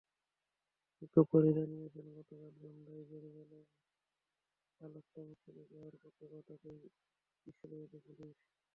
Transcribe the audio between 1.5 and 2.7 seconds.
জানিয়েছেন, গতকাল